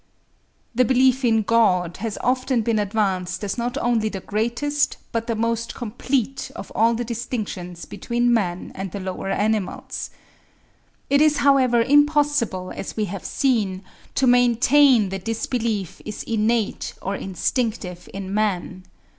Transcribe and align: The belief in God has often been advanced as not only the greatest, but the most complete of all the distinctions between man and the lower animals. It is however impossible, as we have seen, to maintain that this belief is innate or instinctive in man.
The 0.73 0.83
belief 0.83 1.23
in 1.23 1.43
God 1.43 1.97
has 1.97 2.17
often 2.23 2.63
been 2.63 2.79
advanced 2.79 3.43
as 3.43 3.55
not 3.55 3.77
only 3.77 4.09
the 4.09 4.19
greatest, 4.19 4.97
but 5.11 5.27
the 5.27 5.35
most 5.35 5.75
complete 5.75 6.49
of 6.55 6.71
all 6.73 6.95
the 6.95 7.03
distinctions 7.05 7.85
between 7.85 8.33
man 8.33 8.71
and 8.73 8.91
the 8.91 8.99
lower 8.99 9.29
animals. 9.29 10.09
It 11.11 11.21
is 11.21 11.37
however 11.45 11.83
impossible, 11.83 12.71
as 12.75 12.97
we 12.97 13.05
have 13.13 13.23
seen, 13.23 13.83
to 14.15 14.25
maintain 14.25 15.09
that 15.09 15.25
this 15.25 15.45
belief 15.45 16.01
is 16.03 16.23
innate 16.23 16.95
or 17.03 17.15
instinctive 17.15 18.09
in 18.11 18.33
man. 18.33 18.85